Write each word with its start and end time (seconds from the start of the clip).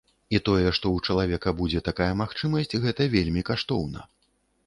І 0.35 0.37
тое, 0.47 0.69
што 0.77 0.85
ў 0.91 0.97
чалавека 1.09 1.51
будзе 1.59 1.83
такая 1.89 2.09
магчымасць, 2.23 2.75
гэта 2.85 3.01
вельмі 3.17 3.45
каштоўна. 3.51 4.09